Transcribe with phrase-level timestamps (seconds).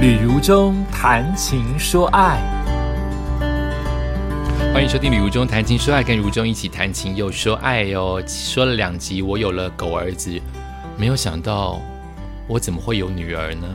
[0.00, 2.40] 旅如中谈情说爱，
[4.72, 8.18] 欢迎收听《旅如中谈情说爱》，跟如中一起谈情又说爱哟。
[8.26, 10.40] 说了两集，我有了狗儿子，
[10.96, 11.78] 没有想到
[12.48, 13.68] 我怎么会有女儿呢？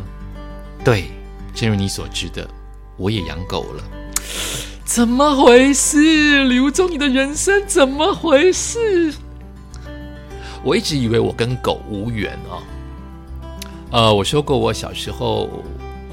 [0.84, 1.12] 对，
[1.54, 2.50] 正如你所知的，
[2.98, 3.84] 我也养狗了。
[4.84, 6.44] 怎么回事？
[6.46, 9.14] 李如中，你的人生怎么回事？
[10.64, 12.58] 我一直以为我跟狗无缘啊。
[13.92, 15.64] 呃，我说过，我小时候。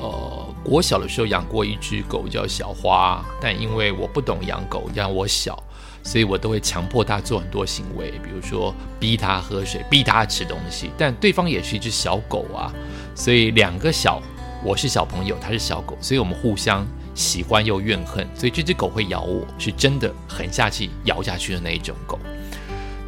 [0.02, 5.56] 呃，我小的时候养过一只狗叫小花，但因为我不懂养狗，让我小，
[6.02, 10.90] 所以我都会强迫它做很多行为，比如说逼它喝水，逼它吃东西。
[10.98, 12.72] 但对方也是一只小狗啊，
[13.14, 14.20] 所以两个小，
[14.64, 16.84] 我是小朋友，它是小狗，所以我们互相
[17.14, 18.26] 喜欢又怨恨。
[18.34, 22.18] 所以这只狗会咬我，是真的狠下去咬下去的那一种狗。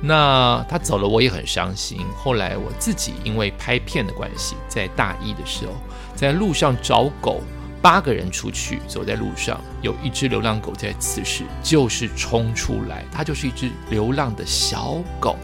[0.07, 2.05] 那他走了，我也很伤心。
[2.17, 5.73] 后来我自己因为拍片的关系，在大一的时候。
[6.15, 7.41] 在路上找狗，
[7.83, 15.37] 八个人出去走在路上，有一只流浪狗在此时就是冲出来，它就是一只流浪的小狗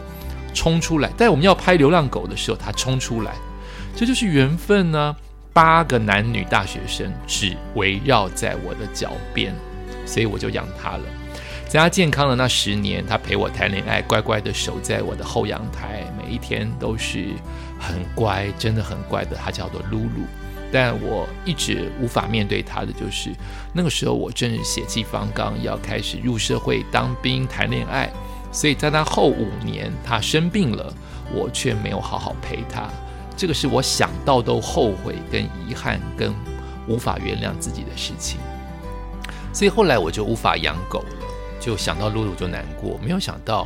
[0.53, 1.09] 冲出来。
[1.17, 3.33] 在我们要拍流浪狗的时候，它冲出来，
[3.95, 5.15] 这就是缘分呢。
[5.53, 9.53] 八个男女大学生只围绕在我的脚边，
[10.05, 11.03] 所以我就养它了。
[11.71, 17.29] 在他健康的那十年，他陪我谈恋爱，乖乖的守在我的后阳台，每一天都是
[17.79, 19.37] 很乖，真的很乖的。
[19.37, 20.25] 它叫做露露。
[20.69, 23.29] 但我一直无法面对他的，就是
[23.71, 28.11] 那个时候我正是血气方刚，要开始入社会当兵谈恋爱，
[28.51, 30.93] 所以在他后五年他生病了，
[31.33, 32.89] 我却没有好好陪他，
[33.37, 36.35] 这个是我想到都后悔、跟遗憾、跟
[36.89, 38.41] 无法原谅自己的事情，
[39.53, 41.05] 所以后来我就无法养狗，
[41.61, 43.65] 就想到露露就难过，没有想到。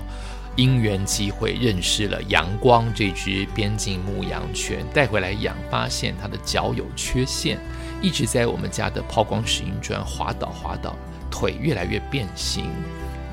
[0.57, 7.59] 因缘机会认识了阳光这只边境牧羊犬，带回来养，发现它的脚有缺陷，
[8.01, 10.95] 一直在我们家的抛光石英砖滑倒滑倒，
[11.29, 12.69] 腿越来越变形。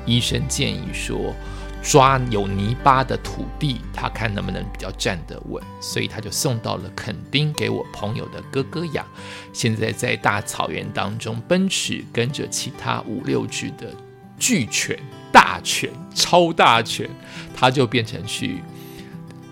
[0.05, 1.33] 医生建议说，
[1.81, 9.05] 抓有泥巴的土地，他看能不能比较站得稳，所以他就送到了垦丁给我朋友的哥哥养。
[9.53, 13.95] 现在在大草原当中奔驰，跟着其他五六只的
[14.43, 14.99] 巨犬。
[15.31, 17.09] 大犬、超大犬，
[17.55, 18.61] 它就变成去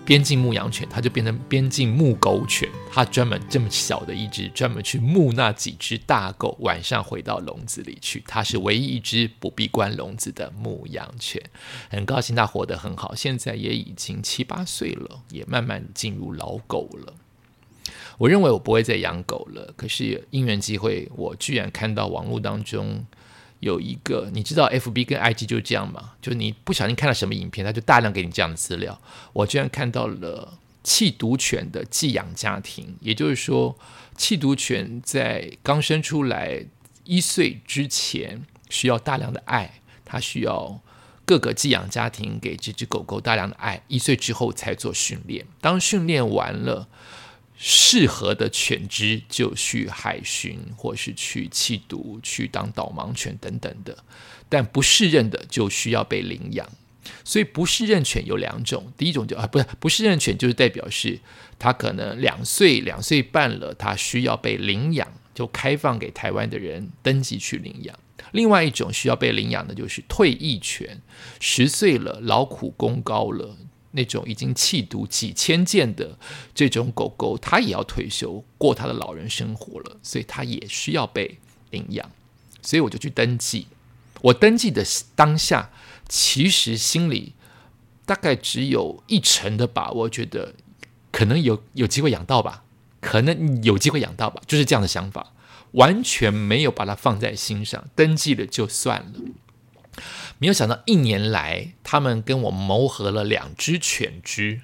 [0.04, 2.68] 边境牧羊犬，它就变成边境牧狗犬。
[2.92, 8.22] 它专门这么小的一只，专门去牧那几只大狗，晚上回到笼子里去。
[8.28, 11.42] 它是唯一一只不必关笼子的牧羊犬。
[11.90, 17.12] 很高兴它活得很好，现在也已经七八岁了，也慢慢进入老狗了。
[18.18, 23.04] 我认为我不会再养狗了，可是因缘机会，我居然看到网络当中。
[23.62, 26.14] 有一个，你知道，F B 跟 I G 就是这样嘛？
[26.20, 29.00] 就是你不小心看到什么影片，他就大量给你这样的资料。
[29.32, 33.78] 我居然看到了弃毒犬的寄养家庭，也就是说，
[34.16, 36.66] 弃毒犬在刚生出来
[37.04, 40.80] 一岁之前需要大量的爱，它需要
[41.24, 45.46] 各个寄养家庭给这只狗狗大量的爱，一岁之后才做训练。
[45.60, 46.88] 当训练完了。
[47.64, 53.94] 适合的犬只就去海巡，或是去弃毒、去当导盲犬等等的；
[54.48, 56.68] 但不适任的就需要被领养。
[57.24, 61.20] 所以不适任犬有两种，第一种就啊，不是不适任犬，就是代表是
[61.56, 67.96] 它可能两岁、两岁半了，它需要被领养，就开放给台湾的人登记去领养。
[68.32, 71.00] 另外一种需要被领养的，就是退役犬，
[71.38, 73.56] 十岁了，劳苦功高了。
[73.92, 76.18] 那种已经弃毒几千件的
[76.54, 81.38] 这种狗狗，它也要退休过它的老人生活了，所以它也需要被
[81.70, 82.10] 领养。
[82.60, 83.66] 所以我就去登记。
[84.20, 85.70] 我登记的当下，
[86.08, 87.32] 其实心里
[88.06, 90.54] 大概只有一成的把握，觉得
[91.10, 92.62] 可能有有机会养到吧，
[93.00, 95.32] 可能有机会养到吧，就是这样的想法，
[95.72, 97.88] 完全没有把它放在心上。
[97.96, 99.20] 登记了就算了。
[100.38, 104.60] 没有想到一年来，他们跟我谋合了两只犬只，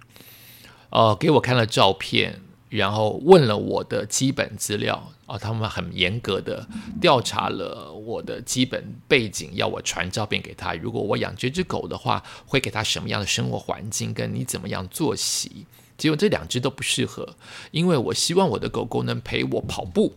[0.91, 2.41] 呃，给我看了照片，
[2.71, 6.67] 然后问了我的基本资料，哦，他们很严格的
[7.01, 10.75] 调查了我的基本背景，要我传照片给他。
[10.75, 15.67] 如果我养这只狗的话，会给他什么样的生活环境，跟你怎么样作息？
[15.97, 17.37] 结果这两只都不适合，
[17.71, 20.15] 因为我希望我的狗狗能陪我跑步。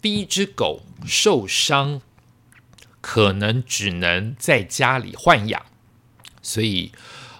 [0.00, 2.02] 第一只狗受伤。
[3.02, 5.66] 可能只能在家里豢养，
[6.40, 6.92] 所以，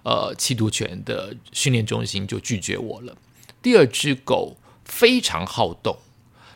[0.02, 3.16] 呃，缉毒犬的训练中心就拒绝我了。
[3.62, 5.96] 第二只狗非常好动，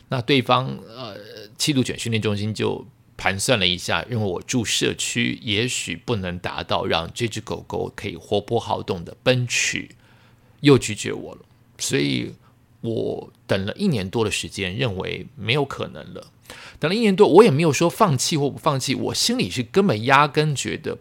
[0.09, 1.17] 那对方呃，
[1.57, 9.87] 缉毒犬训练中心就盘算了一下，认为我住社区，也许不能达到让这只狗狗可以活泼好动的奔驰，
[10.59, 11.41] 又拒绝我了。
[11.79, 12.33] 所以
[12.81, 16.27] 我等了一年多的时间，认为没有可能了。
[16.79, 20.97] 等了一年多，我也没有说放弃或不放弃，我心里是根本压根觉得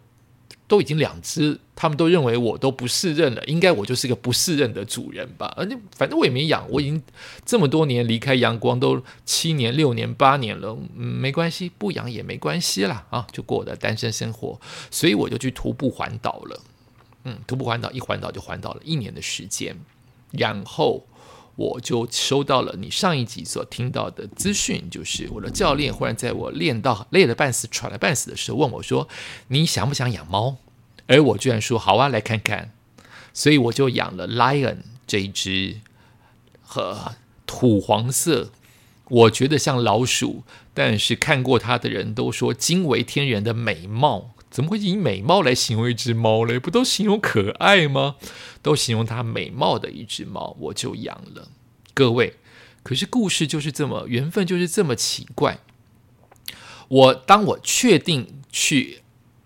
[0.66, 5.52] 都已经两只，他们都认为我都不适任了，应该我就是个不适任的主人吧。
[5.56, 7.02] 而且反正我也没养，我已经
[7.44, 14.60] 这么多年离开阳光都七年、六年、八年了，嗯，没关系，不养也没关系啦，啊，就过我的单身生活，
[14.90, 16.60] 所以我就去徒步环岛了。
[17.24, 19.76] 嗯，徒步环岛一环岛就环岛了一年的时间，
[20.30, 21.06] 然后。
[21.56, 29.08] 我就收到了你上一集所听到的资讯，就是我的教练忽然在我练到累得半死、喘得半死的时候问我说
[29.48, 30.58] ：“你想不想养猫？”
[31.08, 32.72] 而我居然说：“好啊，来看看。”
[33.32, 35.80] 所以我就养了 Lion 这一只
[36.62, 37.16] 和
[37.46, 38.50] 土黄色，
[39.08, 40.42] 我觉得像老鼠，
[40.74, 44.34] 但是看过它的人都说惊为天人的美貌。
[44.56, 46.58] 怎么会以美貌来形容一只猫嘞？
[46.58, 48.16] 不都形容可爱吗？
[48.62, 51.50] 都形容它美貌的一只猫，我就养了。
[51.92, 52.36] 各位，
[52.82, 55.58] 可是故事就是这么缘分，就是这么奇怪。
[56.88, 59.02] 我当我确定去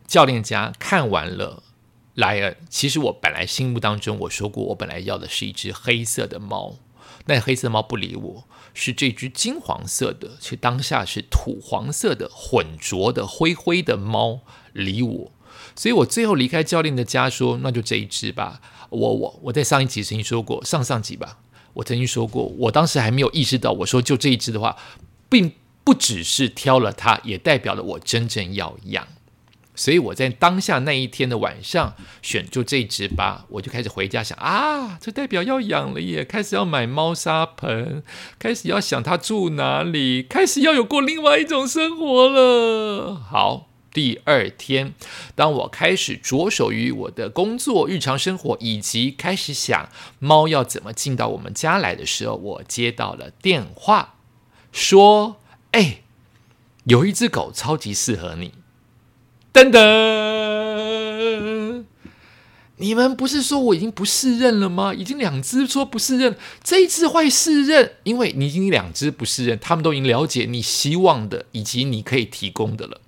[0.06, 1.64] 教练家看完了
[2.14, 6.76] 莱恩，其实我本来心目当中我说过，我本来要的是一只黑色的猫，
[7.26, 8.44] 那黑色猫不理我，
[8.74, 14.40] 是这只金黄色的，且当下是土黄色的混浊的灰灰的猫。
[14.72, 15.32] 理我，
[15.74, 18.60] 所以我最后离开教练的家，说那就这一只吧。
[18.88, 21.38] 我我我在上一集曾经说过，上上集吧，
[21.74, 24.76] 我曾经说过，我当时还没有意识到，我说就这一只的话，
[25.28, 25.50] 并
[25.82, 29.08] 不只是挑了它，也代表了我真正要养。
[29.80, 38.02] 所以我在当下那一天的晚上选就这只吧，我就开始回家想啊，这代表要养了耶，开始要买猫砂盆，
[38.38, 43.14] 开始要想它住哪里，开始要有过另外一种生活了。
[43.14, 43.68] 好。
[43.92, 44.94] 第二天，
[45.34, 49.88] 当我开始着手于我的工作、日常生活，以及开始想
[50.20, 54.14] 猫要怎么进到我们家来的时候，我接到了电话，
[54.70, 55.38] 说
[55.72, 56.02] ：“哎，
[56.84, 58.52] 有一只狗超级适合你。”
[59.52, 59.80] 噔噔，
[62.76, 64.94] 你们不是说我已经不适任了吗？
[64.94, 73.00] 已经两只说不适任，这一只会适任，因为你已经两只不适任，他们都已经了解你希望的以及你可以提供的了。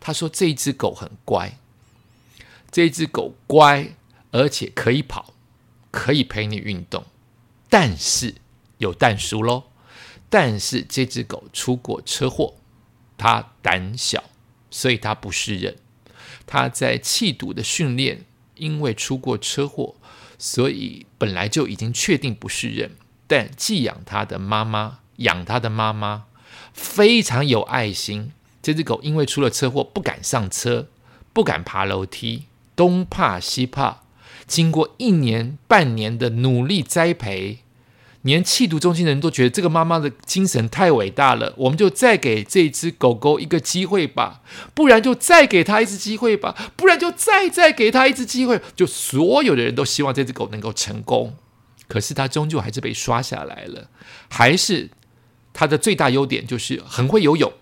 [0.00, 1.58] 他说：“这只狗很乖，
[2.72, 3.94] 这只狗乖，
[4.32, 5.34] 而且可以跑，
[5.92, 7.04] 可以陪你运动。
[7.68, 8.34] 但是
[8.78, 9.64] 有但书喽，
[10.28, 12.54] 但是这只狗出过车祸，
[13.16, 14.24] 它胆小，
[14.72, 15.76] 所以它不适任。
[16.46, 18.24] 他在气毒的训练，
[18.56, 19.94] 因为出过车祸，
[20.38, 22.92] 所以本来就已经确定不是人。
[23.26, 26.24] 但寄养他的妈妈，养他的妈妈
[26.72, 30.86] 非常有爱心。”这只狗因为出了车祸，不敢上车，
[31.32, 32.44] 不敢爬楼梯，
[32.76, 34.02] 东怕西怕。
[34.46, 37.60] 经过一年半年的努力栽培，
[38.22, 41.52] 连弃毒中心的人都觉得这个妈妈的精神太伟大了。
[41.56, 44.42] 我们就再给这只狗狗一个机会吧，
[44.74, 48.60] 不然就再给它一次机会吧，不然就再再给它一次机会。
[48.74, 51.36] 就所有的人都希望这只狗能够成功，
[51.88, 53.88] 可是它终究还是被刷下来了。
[54.28, 54.90] 还是
[55.52, 57.52] 它的最大优点就是很会游泳。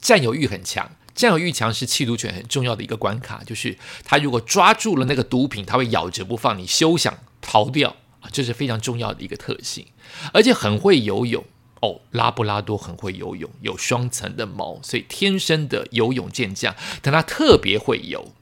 [0.00, 7.96] 占有欲很强，占有欲强是弃毒犬很重要的一个关卡，就是它如果抓住了那个毒品，它会咬着不放，你休想逃掉！
[8.30, 9.86] 这是非常重要的一个特性，
[10.32, 11.44] 而且很会游泳
[11.80, 12.00] 哦。
[12.10, 16.74] 拉布拉多很会游泳，有双层的毛，所以天生的游泳健将。
[17.00, 18.32] 但它特别会游，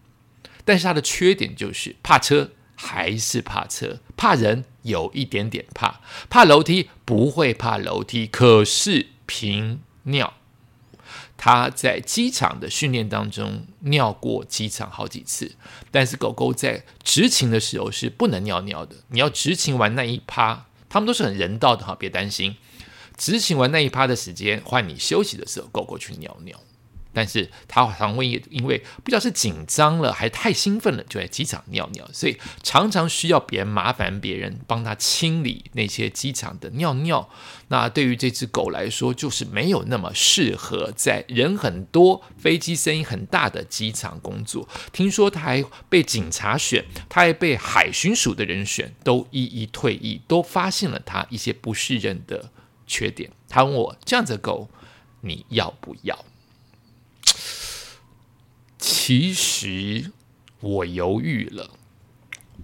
[0.64, 10.37] 但是它的缺点就是怕车，还是怕车，怕人有一点点怕，怕楼梯不会怕楼梯，可是频尿。
[11.40, 15.52] 他在机场的训练当中尿过机场好几次，
[15.92, 18.96] 但是狗狗在执勤的时候是不能尿尿的。
[19.08, 22.56] 你要执勤完那一趴，他们都是很人道的哈，别担心。
[23.16, 26.60] 执勤完那一趴的时间，换你休息的时候，狗狗去尿尿。
[27.12, 37.28] 但是他常会因为不知道是紧张了，还太兴奋了，就在机场尿尿，所以常常需要别人麻烦别人帮他清理那些机场的尿尿。
[37.68, 44.68] 那对于这只狗来说，就是没有那么适合在人很多、飞机声音很大的机场工作。
[44.92, 52.50] 听说他还被警察选，他还被海巡署的人选，都一一退役，都发现了他一些不适任的
[52.86, 53.30] 缺点。
[53.48, 54.70] 他问我：这样子的狗，
[55.20, 56.24] 你要不要？
[58.78, 60.12] 其实
[60.60, 61.70] 我犹豫了，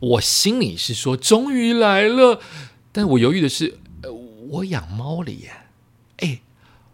[0.01, 2.41] 我心里是说终于来了，
[2.93, 3.79] 但我犹豫的是，
[4.51, 5.53] 我养猫了耶，
[6.19, 6.41] 哎，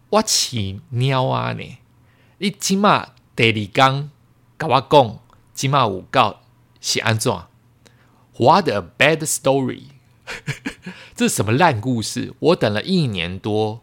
[0.08, 1.76] 我饲猫啊你，
[2.38, 4.10] 你起码第二刚
[4.56, 5.18] 跟我讲，
[5.54, 6.40] 起码有告
[6.80, 7.30] 是安怎
[8.38, 9.82] ？What a bad story！
[11.14, 12.32] 这是什么烂故事？
[12.38, 13.82] 我等了一年多，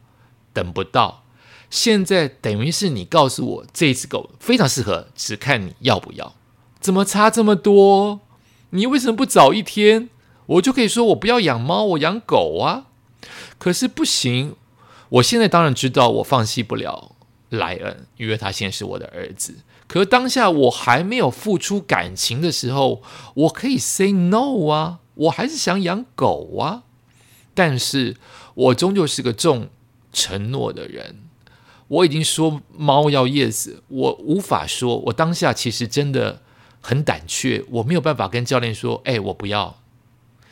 [0.54, 1.24] 等不到。
[1.70, 6.36] 现在等于是你告诉我，这只狗非常适合，只看你要不要。
[6.80, 8.22] 怎么差这么多？
[8.70, 10.10] 你为什么不早一天？
[10.46, 12.86] 我就可以说我不要养猫，我养狗啊。
[13.58, 14.56] 可是不行，
[15.10, 17.16] 我现在当然知道我放弃不了
[17.50, 19.56] 莱恩，因为他现在是我的儿子。
[19.88, 23.02] 可是当下我还没有付出感情的时候，
[23.34, 26.84] 我可以 say no 啊，我还是想养狗啊。
[27.54, 28.16] 但是
[28.54, 29.70] 我终究是个重
[30.14, 31.27] 承诺的人。
[31.88, 34.98] 我已经说猫要 yes，我无法说。
[34.98, 36.42] 我当下其实真的
[36.82, 39.80] 很胆怯，我没有办法跟教练说：“哎，我不要。”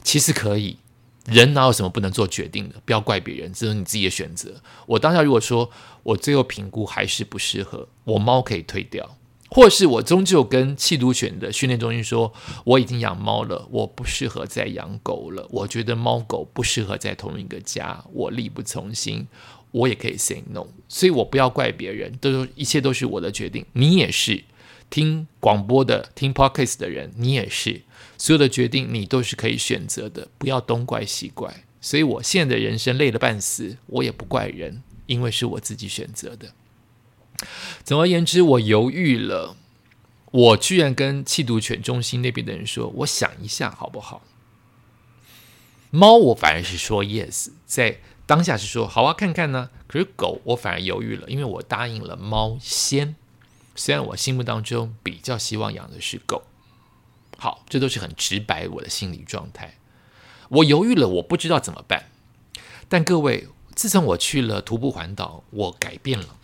[0.02, 0.78] 其实可以，
[1.26, 2.76] 人哪有什么不能做决定的？
[2.86, 4.62] 不要怪别人，这是你自己的选择。
[4.86, 5.70] 我当下如果说
[6.04, 9.18] 我最后评估还是不适合，我猫可以退掉，
[9.50, 12.32] 或是我终究跟弃毒犬的训练中心说
[12.64, 15.48] ：“我已经养猫了，我不适合再养狗了。
[15.50, 19.28] 我觉得猫狗不适合在同一个家，我力不从心。”
[19.76, 23.66] 我也可以 say no，所以我不要怪别人，都一切都是我的决定。
[23.74, 24.42] 你也是
[24.90, 27.82] 听广播的、听 podcast 的人，你也是
[28.18, 31.66] 所有的决定，你都是可以选择的，不要东怪西怪。
[31.82, 36.54] 所以我现在的人生累得半死，我也不怪人，因为是我自己选择的。
[37.84, 39.58] 总而言之，我犹豫了，
[40.32, 44.24] 我居然跟弃毒犬中心那边的人说：“我想一下，好不好？”
[45.92, 48.00] 猫，我反而是说 yes，在。
[48.26, 49.70] 当下是说好啊，看看呢。
[49.88, 53.16] 可是狗我反而犹豫了，因为我答应了猫先。
[53.76, 56.44] 虽然我心目当中比较希望养的是狗。
[57.38, 59.76] 好，这都是很直白我的心理状态。
[60.50, 62.06] 我犹豫了，我不知道怎么办。
[62.88, 66.38] 但各位，自从我去了徒步环岛，我改变了，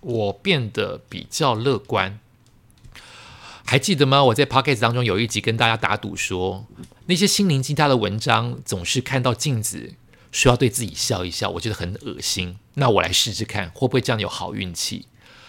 [0.00, 2.20] 我变得比较乐观。
[3.64, 4.22] 还记得吗？
[4.24, 6.66] 我在 podcast 当中有一集跟大家打赌说，
[7.06, 9.94] 那些心灵鸡汤的文章总是看到镜子。
[10.34, 12.58] 需要对自己笑一笑，我觉得很恶心。
[12.74, 15.06] 那我来试试看，会不会这样有好运气？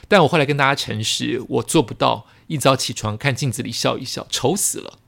[0.07, 4.99] 但我后来跟大家诚实，我做不到一早起床看镜子里笑一笑，丑死了。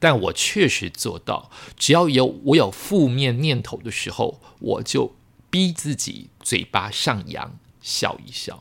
[0.00, 5.14] 但我确实做到，只要有我有负面念头的时候，我就
[5.50, 8.60] 逼自己嘴巴上扬，笑一笑。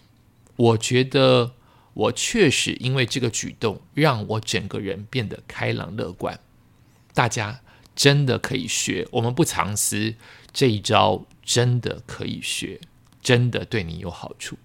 [0.56, 1.54] 我觉得
[1.96, 6.40] 我确实因为这个举动，让我整个人变得开朗乐观。
[7.16, 7.62] 大家。
[8.00, 10.16] 真的可以学，我们不藏私，
[10.54, 12.80] 这一招真的可以学，
[13.22, 14.58] 真的对你有好处。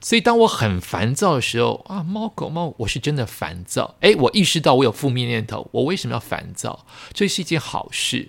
[0.00, 3.96] 所以当我很烦躁的时候啊，猫狗猫，我是真的烦躁。
[4.02, 6.86] 诶，我意识到我有负面念头，我为什么要烦躁？
[7.12, 8.28] 这是一件好事。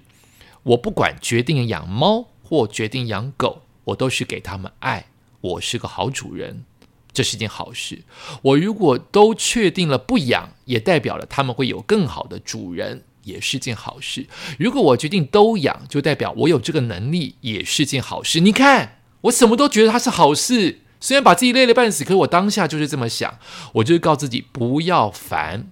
[0.64, 5.06] 我不管决定养猫或决定养狗，我都是给他们爱，
[5.42, 6.66] 我是个好主人，
[7.14, 8.02] 这是件好事。
[8.42, 13.04] 我如果都确定了不养，也代表了他们会有更好的主人。
[13.28, 14.26] 也是件好事。
[14.58, 18.40] 如果我决定都养，就代表我有这个能力，也是件好事。
[18.40, 20.82] 你看，我什么都觉得它是好事。
[21.00, 23.38] 虽然把自己累得半死，可是我当下就是这么想。
[23.74, 25.70] 我就是告自己不要烦。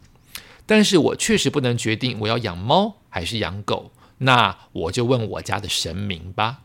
[0.67, 3.91] 但是我确实不能决定我要养猫还是养狗。
[4.19, 6.59] 那我就问我家的神明吧。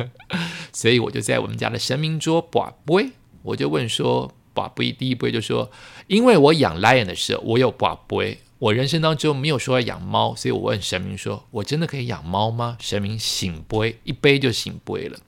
[0.72, 5.70] 所以我就在我们家的神明桌把杯，我就问说把杯第一杯就说，
[6.06, 8.38] 因为我养 lion 的时候，我有把杯。
[8.58, 15.18] 我人生当中没有说要养猫，所以我问神明说：“我真的可以养猫吗？”神明醒杯一杯就醒杯了。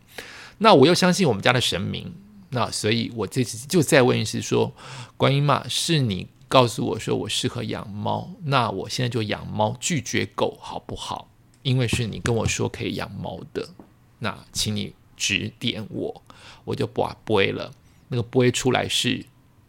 [0.59, 2.15] 那我又相信我们家的神明，
[2.51, 4.73] 那所以我这次就再问一次说
[5.19, 11.29] ：“观音妈，是你告诉我说我适合养猫，那我现在就养猫，拒绝狗好不好？
[11.63, 13.69] 因为是你跟我说可以养猫的，
[14.21, 16.23] 那请你指点我，
[16.65, 17.73] 我就把杯了。
[18.09, 19.27] 那个杯出来是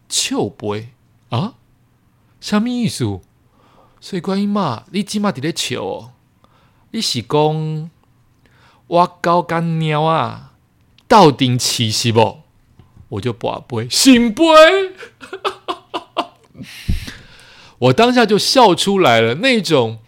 [0.08, 0.88] 臭杯
[1.28, 1.56] 啊，
[2.40, 3.20] 什么意思？”
[4.00, 6.12] 所以观音妈，你即马伫咧笑哦？
[6.90, 7.90] 你是讲
[8.86, 10.52] 我高干鸟啊，
[11.06, 12.38] 到顶起是不？
[13.10, 14.44] 我就不杯醒杯，
[17.78, 19.98] 我当下就笑出来了，那种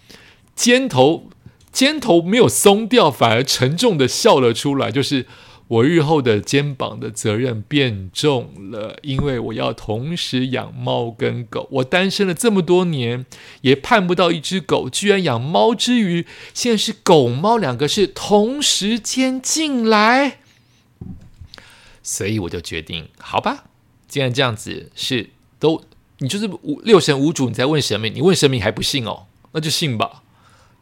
[0.55, 1.29] 肩头
[1.71, 5.27] 肩头没有松掉，反而沉重的笑了出来，就是。
[5.73, 11.67] 我日后的肩膀的责任变重了，因为我要同时养猫跟狗。
[11.71, 13.25] 我单身了这么多年，
[13.63, 20.41] 也盼不到一只狗，居然养猫之余，现在是狗猫两个是同时间进来，
[22.03, 23.65] 所以我就决定，好吧，
[24.07, 25.83] 既然这样子是都，
[26.19, 30.23] 你就是五六神无主，你在问神明，你问神明还不信哦，那就信吧，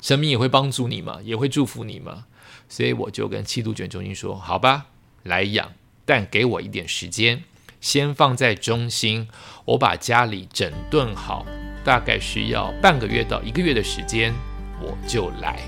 [0.00, 2.24] 神明也会帮助你嘛，也会祝福你嘛。
[2.68, 4.86] 所以我就跟七度卷中心说：“好吧，
[5.24, 5.72] 来养，
[6.04, 7.42] 但给我一点时间，
[7.80, 9.28] 先放在中心，
[9.64, 11.46] 我把家里整顿好，
[11.84, 14.34] 大概需要半个月到一个月的时间，
[14.80, 15.58] 我就来。”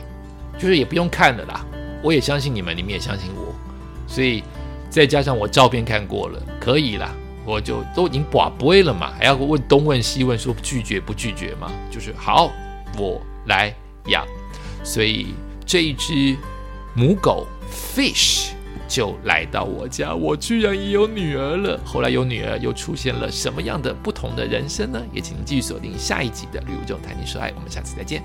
[0.58, 1.64] 就是也不用看了啦。
[2.02, 3.54] 我也相信你们，你们也相信我，
[4.06, 4.42] 所以
[4.90, 7.14] 再加上我照片看过了，可以啦。
[7.44, 11.72] 我就都已经寡不会了嘛，还要问东问西问，说拒绝不拒绝嘛？
[11.90, 12.52] 就是好，
[12.96, 13.74] 我来
[14.06, 14.24] 养。
[14.84, 15.34] 所以
[15.66, 16.36] 这一只
[16.94, 18.50] 母狗 fish
[18.86, 21.80] 就来到我家，我居然也有女儿了。
[21.84, 25.02] 后来有女儿，又出现了什么样的不同的人生呢？
[25.12, 28.22] 也请您继续锁定下一集的《旅游中谈情说爱》，我们下次再见。